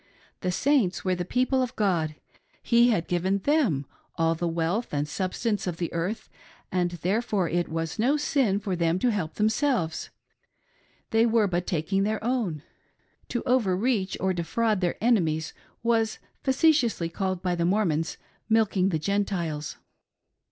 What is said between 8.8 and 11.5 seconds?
to help them selves— they were